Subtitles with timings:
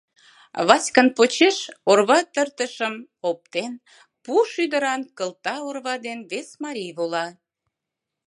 [0.67, 1.57] Васькан почеш,
[1.89, 2.95] орва тыртышым
[3.29, 3.73] оптен,
[4.23, 7.25] пу шӱдыран кылта орва дене вес марий вола.